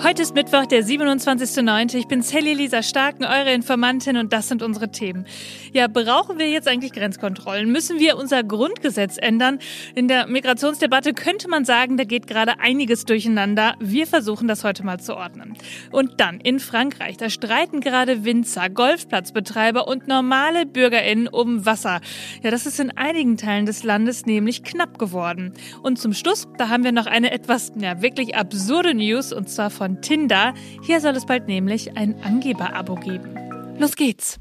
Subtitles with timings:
[0.00, 1.96] Heute ist Mittwoch, der 27.09.
[1.96, 5.26] Ich bin Sally Lisa Starken, eure Informantin und das sind unsere Themen.
[5.72, 7.70] Ja, brauchen wir jetzt eigentlich Grenzkontrollen?
[7.72, 9.58] Müssen wir unser Grundgesetz ändern?
[9.96, 13.74] In der Migrationsdebatte könnte man sagen, da geht gerade einiges durcheinander.
[13.80, 15.54] Wir versuchen das heute mal zu ordnen.
[15.90, 22.00] Und dann in Frankreich, da streiten gerade Winzer, Golfplatzbetreiber und normale BürgerInnen um Wasser.
[22.44, 25.54] Ja, das ist in einigen Teilen des Landes nämlich knapp geworden.
[25.82, 29.70] Und zum Schluss, da haben wir noch eine etwas, ja, wirklich absurde News und zwar
[29.70, 30.52] von von Tinder.
[30.82, 33.34] Hier soll es bald nämlich ein Angeber-Abo geben.
[33.78, 34.38] Los geht's!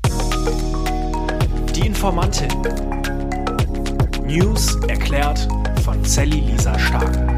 [1.74, 2.50] Die Informantin.
[4.26, 5.48] News erklärt
[5.86, 7.37] von Sally Lisa Stark.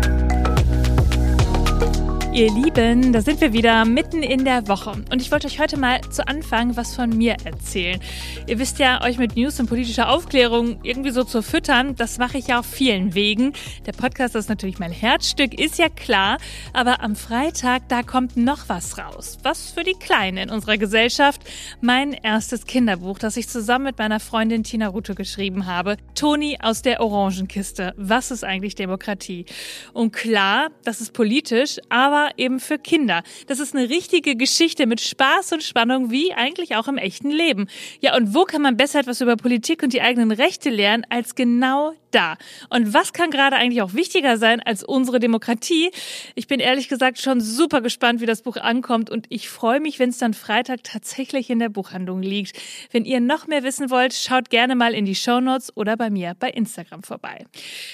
[2.39, 5.75] Ihr Lieben, da sind wir wieder mitten in der Woche und ich wollte euch heute
[5.75, 7.99] mal zu Anfang was von mir erzählen.
[8.47, 12.37] Ihr wisst ja, euch mit News und politischer Aufklärung irgendwie so zu füttern, das mache
[12.37, 13.51] ich ja auf vielen Wegen.
[13.85, 16.37] Der Podcast ist natürlich mein Herzstück, ist ja klar,
[16.71, 19.37] aber am Freitag, da kommt noch was raus.
[19.43, 21.41] Was für die Kleinen in unserer Gesellschaft.
[21.81, 25.97] Mein erstes Kinderbuch, das ich zusammen mit meiner Freundin Tina Rute geschrieben habe.
[26.15, 27.93] Toni aus der Orangenkiste.
[27.97, 29.43] Was ist eigentlich Demokratie?
[29.91, 33.23] Und klar, das ist politisch, aber eben für Kinder.
[33.47, 37.67] Das ist eine richtige Geschichte mit Spaß und Spannung, wie eigentlich auch im echten Leben.
[38.01, 41.35] Ja, und wo kann man besser etwas über Politik und die eigenen Rechte lernen, als
[41.35, 42.37] genau da?
[42.69, 45.91] Und was kann gerade eigentlich auch wichtiger sein als unsere Demokratie?
[46.35, 49.99] Ich bin ehrlich gesagt schon super gespannt, wie das Buch ankommt und ich freue mich,
[49.99, 52.59] wenn es dann Freitag tatsächlich in der Buchhandlung liegt.
[52.91, 56.09] Wenn ihr noch mehr wissen wollt, schaut gerne mal in die Show Notes oder bei
[56.09, 57.45] mir bei Instagram vorbei.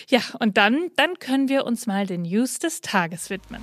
[0.09, 3.61] Ja, und dann, dann können wir uns mal den News des Tages widmen.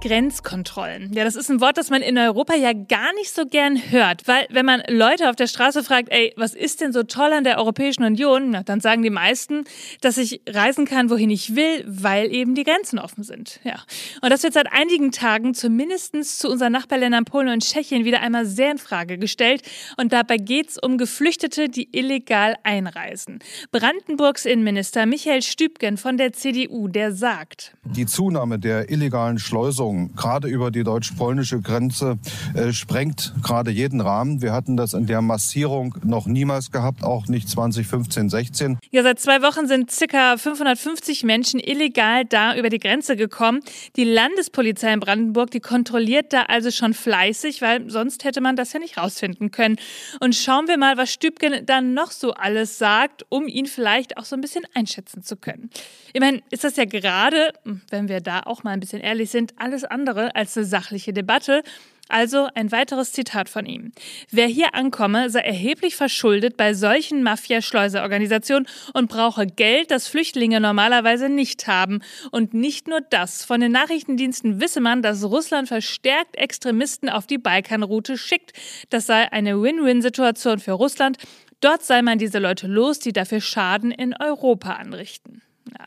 [0.00, 1.12] Grenzkontrollen.
[1.12, 4.28] Ja, das ist ein Wort, das man in Europa ja gar nicht so gern hört,
[4.28, 7.44] weil wenn man Leute auf der Straße fragt, ey, was ist denn so toll an
[7.44, 9.64] der Europäischen Union, na, dann sagen die meisten,
[10.00, 13.60] dass ich reisen kann, wohin ich will, weil eben die Grenzen offen sind.
[13.64, 13.76] Ja.
[14.22, 16.06] Und das wird seit einigen Tagen zumindest
[16.38, 19.62] zu unseren Nachbarländern Polen und Tschechien wieder einmal sehr in Frage gestellt.
[19.96, 23.40] Und dabei geht's um Geflüchtete, die illegal einreisen.
[23.72, 30.14] Brandenburgs Innenminister Michael Stübgen von der CDU, der sagt, die Zunahme der illegalen Schleusung Verbindung,
[30.16, 32.18] gerade über die deutsch-polnische Grenze,
[32.54, 34.42] äh, sprengt gerade jeden Rahmen.
[34.42, 38.78] Wir hatten das in der Massierung noch niemals gehabt, auch nicht 2015, 16.
[38.90, 40.36] Ja, seit zwei Wochen sind ca.
[40.36, 43.60] 550 Menschen illegal da über die Grenze gekommen.
[43.96, 48.72] Die Landespolizei in Brandenburg, die kontrolliert da also schon fleißig, weil sonst hätte man das
[48.72, 49.76] ja nicht rausfinden können.
[50.20, 54.24] Und schauen wir mal, was Stübgen dann noch so alles sagt, um ihn vielleicht auch
[54.24, 55.70] so ein bisschen einschätzen zu können.
[56.12, 57.52] Immerhin ist das ja gerade,
[57.90, 61.62] wenn wir da auch mal ein bisschen ehrlich sind, alles andere als eine sachliche Debatte.
[62.08, 63.90] Also ein weiteres Zitat von ihm.
[64.30, 71.28] Wer hier ankomme, sei erheblich verschuldet bei solchen Mafia-Schleuserorganisationen und brauche Geld, das Flüchtlinge normalerweise
[71.28, 72.00] nicht haben.
[72.30, 73.44] Und nicht nur das.
[73.44, 78.52] Von den Nachrichtendiensten wisse man, dass Russland verstärkt Extremisten auf die Balkanroute schickt.
[78.90, 81.18] Das sei eine Win-Win-Situation für Russland.
[81.60, 85.42] Dort sei man diese Leute los, die dafür Schaden in Europa anrichten.
[85.72, 85.86] Ja.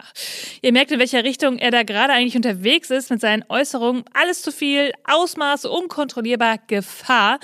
[0.61, 4.03] Ihr merkt, in welcher Richtung er da gerade eigentlich unterwegs ist mit seinen Äußerungen.
[4.13, 7.39] Alles zu viel, Ausmaß, unkontrollierbar, Gefahr.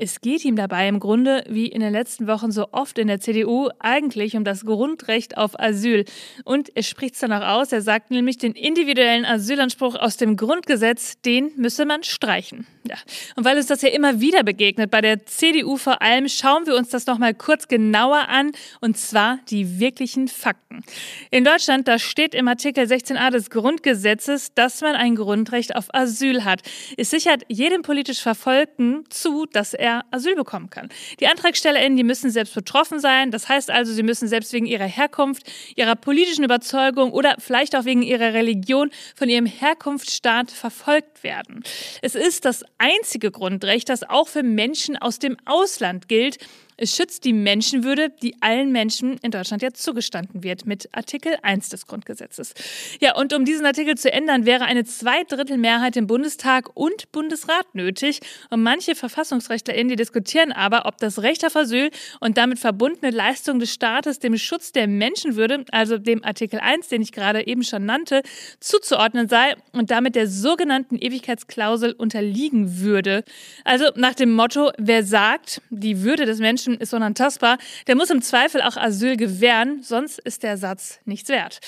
[0.00, 3.18] Es geht ihm dabei im Grunde, wie in den letzten Wochen so oft in der
[3.18, 6.04] CDU, eigentlich um das Grundrecht auf Asyl.
[6.44, 11.20] Und er spricht es danach aus, er sagt nämlich, den individuellen Asylanspruch aus dem Grundgesetz,
[11.22, 12.64] den müsse man streichen.
[12.88, 12.94] Ja.
[13.34, 16.76] Und weil uns das ja immer wieder begegnet, bei der CDU vor allem, schauen wir
[16.76, 20.84] uns das nochmal kurz genauer an, und zwar die wirklichen Fakten.
[21.32, 26.44] In Deutschland, da steht im Artikel 16a des Grundgesetzes, dass man ein Grundrecht auf Asyl
[26.44, 26.62] hat.
[26.96, 30.88] Es sichert jedem politisch Verfolgten zu, dass er Asyl bekommen kann.
[31.20, 33.30] Die AntragstellerInnen, die müssen selbst betroffen sein.
[33.30, 37.84] Das heißt also, sie müssen selbst wegen ihrer Herkunft, ihrer politischen Überzeugung oder vielleicht auch
[37.84, 41.62] wegen ihrer Religion von ihrem Herkunftsstaat verfolgt werden.
[42.02, 46.38] Es ist das einzige Grundrecht, das auch für Menschen aus dem Ausland gilt.
[46.80, 51.70] Es schützt die Menschenwürde, die allen Menschen in Deutschland jetzt zugestanden wird, mit Artikel 1
[51.70, 52.54] des Grundgesetzes.
[53.00, 58.20] Ja, und um diesen Artikel zu ändern, wäre eine Zweidrittelmehrheit im Bundestag und Bundesrat nötig.
[58.50, 61.90] Und manche VerfassungsrechtlerInnen, die diskutieren aber, ob das Recht auf Asyl
[62.20, 67.02] und damit verbundene Leistung des Staates dem Schutz der Menschenwürde, also dem Artikel 1, den
[67.02, 68.22] ich gerade eben schon nannte,
[68.60, 73.24] zuzuordnen sei und damit der sogenannten Ewigkeitsklausel unterliegen würde.
[73.64, 78.10] Also nach dem Motto, wer sagt, die Würde des Menschen Menschen ist unantastbar, der muss
[78.10, 81.60] im Zweifel auch Asyl gewähren, sonst ist der Satz nichts wert.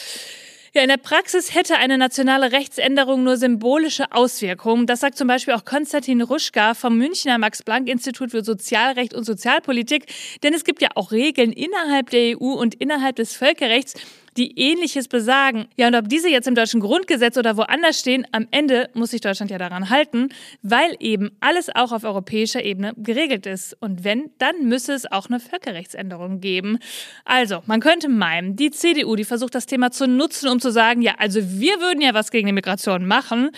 [0.73, 4.87] Ja, in der Praxis hätte eine nationale Rechtsänderung nur symbolische Auswirkungen.
[4.87, 10.06] Das sagt zum Beispiel auch Konstantin Ruschka vom Münchner Max-Planck-Institut für Sozialrecht und Sozialpolitik.
[10.44, 13.94] Denn es gibt ja auch Regeln innerhalb der EU und innerhalb des Völkerrechts,
[14.36, 15.66] die ähnliches besagen.
[15.76, 19.20] Ja, und ob diese jetzt im deutschen Grundgesetz oder woanders stehen, am Ende muss sich
[19.20, 20.28] Deutschland ja daran halten,
[20.62, 23.76] weil eben alles auch auf europäischer Ebene geregelt ist.
[23.80, 26.78] Und wenn, dann müsse es auch eine Völkerrechtsänderung geben.
[27.24, 31.02] Also, man könnte meinen, die CDU, die versucht das Thema zu nutzen, um zu sagen,
[31.02, 33.50] ja, also wir würden ja was gegen die Migration machen.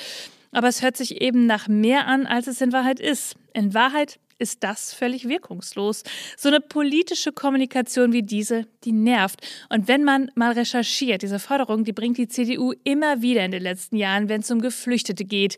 [0.53, 3.37] Aber es hört sich eben nach mehr an, als es in Wahrheit ist.
[3.55, 6.03] In Wahrheit ist das völlig wirkungslos.
[6.37, 9.41] So eine politische Kommunikation wie diese, die nervt.
[9.71, 13.63] Und wenn man mal recherchiert, diese Forderung, die bringt die CDU immer wieder in den
[13.63, 15.57] letzten Jahren, wenn es um Geflüchtete geht,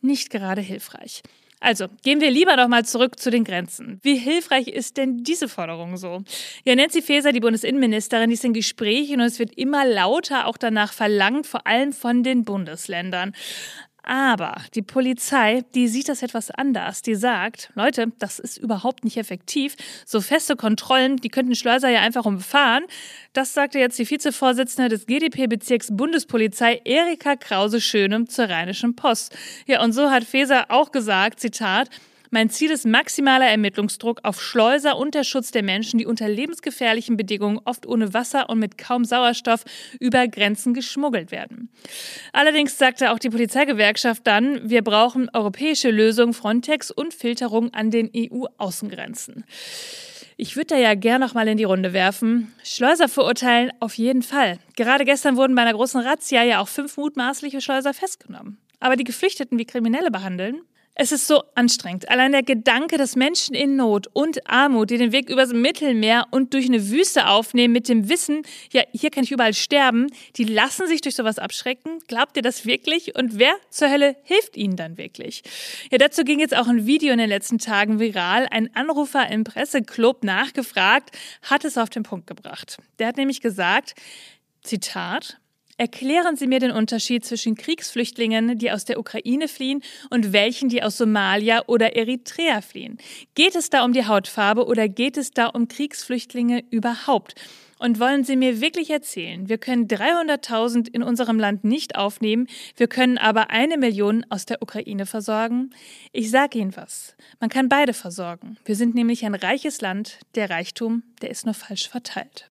[0.00, 1.22] nicht gerade hilfreich.
[1.60, 3.98] Also, gehen wir lieber doch mal zurück zu den Grenzen.
[4.02, 6.22] Wie hilfreich ist denn diese Forderung so?
[6.66, 10.58] Ja, Nancy Faeser, die Bundesinnenministerin, die ist in Gesprächen und es wird immer lauter auch
[10.58, 13.32] danach verlangt, vor allem von den Bundesländern.
[14.06, 17.00] Aber die Polizei, die sieht das etwas anders.
[17.00, 19.76] Die sagt, Leute, das ist überhaupt nicht effektiv.
[20.04, 22.84] So feste Kontrollen, die könnten Schleuser ja einfach umfahren.
[23.32, 29.34] Das sagte jetzt die Vizevorsitzende des GdP-Bezirks Bundespolizei Erika Krause-Schönem zur Rheinischen Post.
[29.66, 31.88] Ja, und so hat Feser auch gesagt, Zitat,
[32.34, 37.16] mein Ziel ist maximaler Ermittlungsdruck auf Schleuser und der Schutz der Menschen, die unter lebensgefährlichen
[37.16, 39.64] Bedingungen, oft ohne Wasser und mit kaum Sauerstoff,
[40.00, 41.70] über Grenzen geschmuggelt werden.
[42.32, 48.10] Allerdings sagte auch die Polizeigewerkschaft dann, wir brauchen europäische Lösungen, Frontex und Filterung an den
[48.12, 49.44] EU-Außengrenzen.
[50.36, 52.52] Ich würde da ja gern noch mal in die Runde werfen.
[52.64, 54.58] Schleuser verurteilen auf jeden Fall.
[54.74, 58.58] Gerade gestern wurden bei einer großen Razzia ja auch fünf mutmaßliche Schleuser festgenommen.
[58.80, 60.62] Aber die Geflüchteten wie Kriminelle behandeln,
[60.96, 62.08] es ist so anstrengend.
[62.08, 66.54] Allein der Gedanke, dass Menschen in Not und Armut, die den Weg übers Mittelmeer und
[66.54, 68.42] durch eine Wüste aufnehmen, mit dem Wissen,
[68.72, 70.06] ja, hier kann ich überall sterben,
[70.36, 71.98] die lassen sich durch sowas abschrecken.
[72.06, 73.16] Glaubt ihr das wirklich?
[73.16, 75.42] Und wer zur Hölle hilft ihnen dann wirklich?
[75.90, 78.46] Ja, dazu ging jetzt auch ein Video in den letzten Tagen viral.
[78.50, 81.10] Ein Anrufer im Presseclub nachgefragt,
[81.42, 82.76] hat es auf den Punkt gebracht.
[83.00, 83.94] Der hat nämlich gesagt,
[84.62, 85.38] Zitat,
[85.76, 90.82] Erklären Sie mir den Unterschied zwischen Kriegsflüchtlingen, die aus der Ukraine fliehen, und welchen, die
[90.82, 92.98] aus Somalia oder Eritrea fliehen.
[93.34, 97.34] Geht es da um die Hautfarbe oder geht es da um Kriegsflüchtlinge überhaupt?
[97.80, 102.86] Und wollen Sie mir wirklich erzählen, wir können 300.000 in unserem Land nicht aufnehmen, wir
[102.86, 105.70] können aber eine Million aus der Ukraine versorgen?
[106.12, 108.56] Ich sage Ihnen was, man kann beide versorgen.
[108.64, 112.48] Wir sind nämlich ein reiches Land, der Reichtum, der ist nur falsch verteilt.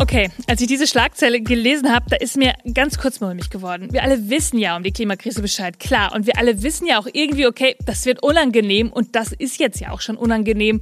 [0.00, 3.92] Okay, als ich diese Schlagzeile gelesen habe, da ist mir ganz kurz mulmig geworden.
[3.92, 6.14] Wir alle wissen ja um die Klimakrise Bescheid, klar.
[6.14, 9.80] Und wir alle wissen ja auch irgendwie, okay, das wird unangenehm und das ist jetzt
[9.80, 10.80] ja auch schon unangenehm.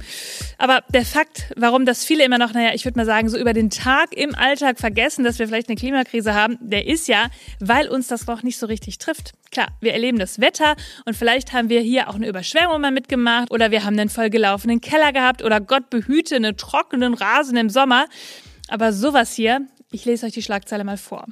[0.59, 3.53] Aber der Fakt, warum das viele immer noch, naja, ich würde mal sagen, so über
[3.53, 7.89] den Tag im Alltag vergessen, dass wir vielleicht eine Klimakrise haben, der ist ja, weil
[7.89, 9.33] uns das noch nicht so richtig trifft.
[9.49, 10.75] Klar, wir erleben das Wetter
[11.05, 14.79] und vielleicht haben wir hier auch eine Überschwemmung mal mitgemacht oder wir haben einen vollgelaufenen
[14.79, 18.05] Keller gehabt oder Gott behüte einen trockenen Rasen im Sommer.
[18.67, 21.25] Aber sowas hier, ich lese euch die Schlagzeile mal vor.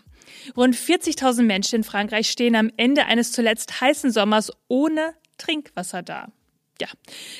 [0.55, 6.31] Rund 40.000 Menschen in Frankreich stehen am Ende eines zuletzt heißen Sommers ohne Trinkwasser da.
[6.81, 6.87] Ja,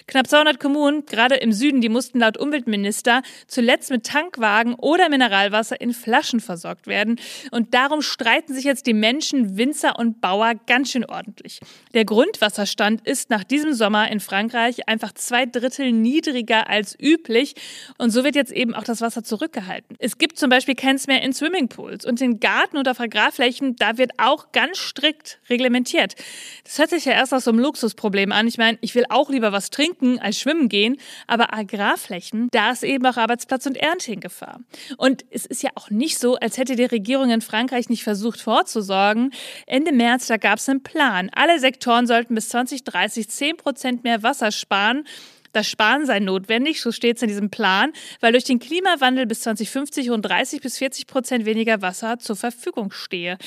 [0.08, 5.80] knapp 200 Kommunen, gerade im Süden, die mussten laut Umweltminister zuletzt mit Tankwagen oder Mineralwasser
[5.80, 7.20] in Flaschen versorgt werden.
[7.52, 11.60] Und darum streiten sich jetzt die Menschen, Winzer und Bauer ganz schön ordentlich.
[11.94, 17.56] Der Grundwasserstand ist nach diesem Sommer in Frankreich einfach zwei Drittel niedriger als üblich.
[17.98, 19.96] Und so wird jetzt eben auch das Wasser zurückgehalten.
[20.00, 24.12] Es gibt zum Beispiel keins mehr in Swimmingpools und in Garten- oder Agrarflächen, da wird
[24.18, 26.16] auch ganz strikt reglementiert.
[26.64, 28.48] Das hört sich ja erst aus so einem Luxusproblem an.
[28.48, 30.98] Ich meine, ich will auch auch lieber was trinken als schwimmen gehen.
[31.27, 34.60] Aber Agrarflächen, da ist eben auch Arbeitsplatz und Ernte in Gefahr.
[34.98, 38.41] Und es ist ja auch nicht so, als hätte die Regierung in Frankreich nicht versucht
[38.41, 39.32] vorzusorgen.
[39.67, 41.29] Ende März, da gab es einen Plan.
[41.34, 45.05] Alle Sektoren sollten bis 2030 10 Prozent mehr Wasser sparen.
[45.53, 49.39] Das Sparen sei notwendig, so steht es in diesem Plan, weil durch den Klimawandel bis
[49.39, 53.38] 2050 rund 30 bis 40 Prozent weniger Wasser zur Verfügung stehe.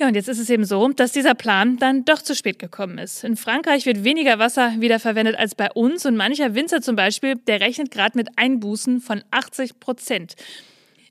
[0.00, 2.98] Ja, und jetzt ist es eben so, dass dieser Plan dann doch zu spät gekommen
[2.98, 3.24] ist.
[3.24, 7.60] In Frankreich wird weniger Wasser wiederverwendet als bei uns und mancher Winzer zum Beispiel, der
[7.60, 10.36] rechnet gerade mit Einbußen von 80 Prozent.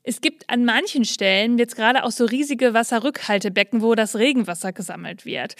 [0.08, 5.26] Es gibt an manchen Stellen jetzt gerade auch so riesige Wasserrückhaltebecken, wo das Regenwasser gesammelt
[5.26, 5.54] wird.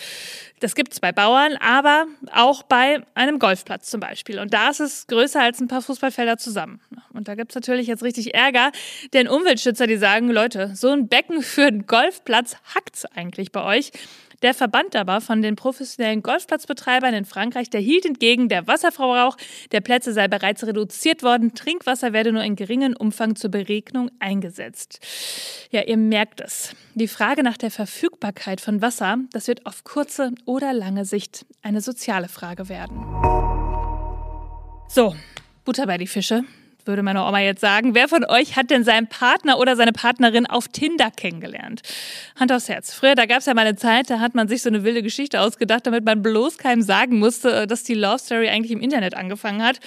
[0.60, 4.38] Das gibt es bei Bauern, aber auch bei einem Golfplatz zum Beispiel.
[4.38, 6.80] Und da ist es größer als ein paar Fußballfelder zusammen.
[7.12, 8.72] Und da gibt es natürlich jetzt richtig Ärger,
[9.12, 13.92] denn Umweltschützer, die sagen, Leute, so ein Becken für einen Golfplatz hackt's eigentlich bei euch.
[14.42, 19.36] Der Verband aber von den professionellen Golfplatzbetreibern in Frankreich, der hielt entgegen, der Wasserverbrauch
[19.72, 25.00] der Plätze sei bereits reduziert worden, Trinkwasser werde nur in geringen Umfang zur Beregnung eingesetzt.
[25.70, 26.76] Ja, ihr merkt es.
[26.94, 31.80] Die Frage nach der Verfügbarkeit von Wasser, das wird auf kurze oder lange Sicht eine
[31.80, 33.04] soziale Frage werden.
[34.88, 35.14] So,
[35.64, 36.44] Butter bei die Fische.
[36.88, 37.94] Würde meine Oma jetzt sagen.
[37.94, 41.82] Wer von euch hat denn seinen Partner oder seine Partnerin auf Tinder kennengelernt?
[42.34, 42.92] Hand aufs Herz.
[42.92, 45.02] Früher, da gab es ja mal eine Zeit, da hat man sich so eine wilde
[45.02, 49.14] Geschichte ausgedacht, damit man bloß keinem sagen musste, dass die Love Story eigentlich im Internet
[49.14, 49.78] angefangen hat.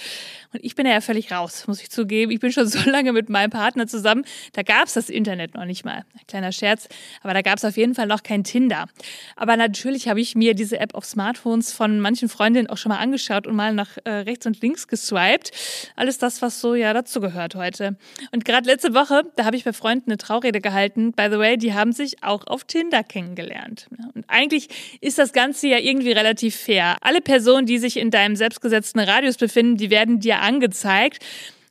[0.52, 2.30] Und ich bin ja völlig raus, muss ich zugeben.
[2.30, 4.24] Ich bin schon so lange mit meinem Partner zusammen.
[4.52, 6.04] Da gab es das Internet noch nicht mal.
[6.28, 6.88] Kleiner Scherz.
[7.22, 8.86] Aber da gab es auf jeden Fall noch kein Tinder.
[9.36, 12.98] Aber natürlich habe ich mir diese App auf Smartphones von manchen Freundinnen auch schon mal
[12.98, 15.50] angeschaut und mal nach äh, rechts und links geswiped.
[15.96, 17.96] Alles das, was so ja dazu gehört heute.
[18.32, 21.12] Und gerade letzte Woche, da habe ich bei Freunden eine Traurede gehalten.
[21.12, 23.88] By the way, die haben sich auch auf Tinder kennengelernt.
[24.14, 24.68] Und eigentlich
[25.00, 26.96] ist das Ganze ja irgendwie relativ fair.
[27.00, 31.18] Alle Personen, die sich in deinem selbstgesetzten Radius befinden, die werden dir angezeigt.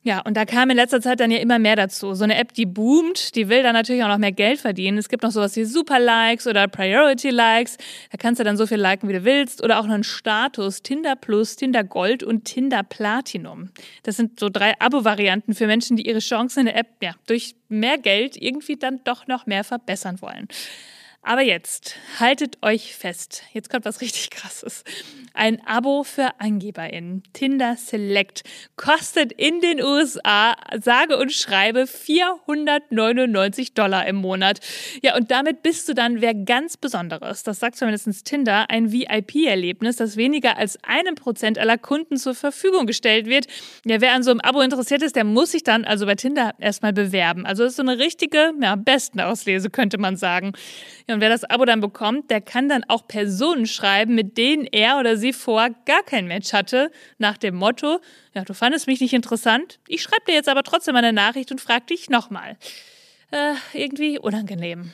[0.04, 2.14] Ja, und da kam in letzter Zeit dann ja immer mehr dazu.
[2.14, 4.98] So eine App, die boomt, die will dann natürlich auch noch mehr Geld verdienen.
[4.98, 7.76] Es gibt noch sowas wie Super-Likes oder Priority-Likes.
[8.10, 9.62] Da kannst du dann so viel liken, wie du willst.
[9.62, 13.70] Oder auch einen Status, Tinder Plus, Tinder Gold und Tinder Platinum.
[14.02, 17.54] Das sind so drei Abo-Varianten für Menschen, die ihre Chancen in der App ja, durch
[17.68, 20.48] mehr Geld irgendwie dann doch noch mehr verbessern wollen.
[21.24, 23.44] Aber jetzt, haltet euch fest.
[23.52, 24.82] Jetzt kommt was richtig krasses.
[25.34, 27.22] Ein Abo für AngeberInnen.
[27.32, 28.42] Tinder Select
[28.74, 34.58] kostet in den USA, sage und schreibe, 499 Dollar im Monat.
[35.00, 37.44] Ja, und damit bist du dann wer ganz Besonderes.
[37.44, 42.86] Das sagt zumindest Tinder, ein VIP-Erlebnis, das weniger als einem Prozent aller Kunden zur Verfügung
[42.86, 43.46] gestellt wird.
[43.84, 46.52] Ja, wer an so einem Abo interessiert ist, der muss sich dann also bei Tinder
[46.58, 47.46] erstmal bewerben.
[47.46, 50.52] Also das ist so eine richtige, ja, Bestenauslese, könnte man sagen.
[51.08, 54.64] Ja, und wer das Abo dann bekommt, der kann dann auch Personen schreiben, mit denen
[54.64, 58.00] er oder sie vorher gar kein Match hatte, nach dem Motto,
[58.34, 61.60] ja, du fandest mich nicht interessant, ich schreibe dir jetzt aber trotzdem eine Nachricht und
[61.60, 62.56] frag dich nochmal.
[63.30, 64.92] Äh, irgendwie unangenehm.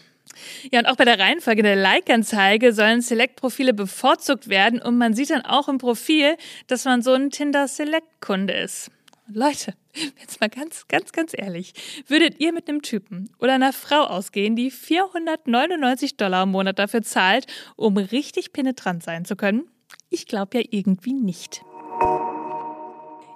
[0.71, 5.31] Ja, und auch bei der Reihenfolge der Like-Anzeige sollen Select-Profile bevorzugt werden und man sieht
[5.31, 8.91] dann auch im Profil, dass man so ein Tinder-Select-Kunde ist.
[9.31, 9.75] Leute,
[10.19, 11.75] jetzt mal ganz, ganz, ganz ehrlich,
[12.07, 17.03] würdet ihr mit einem Typen oder einer Frau ausgehen, die 499 Dollar im Monat dafür
[17.03, 19.69] zahlt, um richtig penetrant sein zu können?
[20.09, 21.63] Ich glaube ja irgendwie nicht.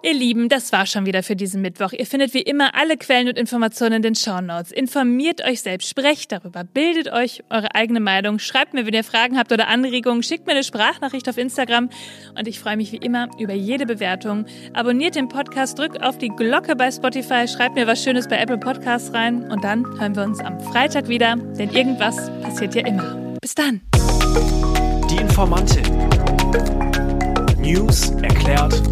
[0.04, 1.92] Ihr Lieben, das war schon wieder für diesen Mittwoch.
[1.92, 4.72] Ihr findet wie immer alle Quellen und Informationen in den Shownotes.
[4.72, 9.38] Informiert euch selbst, sprecht darüber, bildet euch eure eigene Meinung, schreibt mir, wenn ihr Fragen
[9.38, 11.88] habt oder Anregungen, schickt mir eine Sprachnachricht auf Instagram
[12.36, 14.44] und ich freue mich wie immer über jede Bewertung.
[14.72, 18.58] Abonniert den Podcast, drückt auf die Glocke bei Spotify, schreibt mir was Schönes bei Apple
[18.58, 23.36] Podcasts rein und dann hören wir uns am Freitag wieder, denn irgendwas passiert ja immer.
[23.40, 23.80] Bis dann.
[25.08, 25.84] Die Informantin.
[27.60, 28.82] News erklärt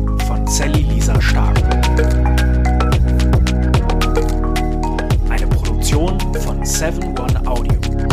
[0.51, 1.57] Sally Lisa Stark.
[5.31, 8.10] Eine Produktion von 7 One Audio.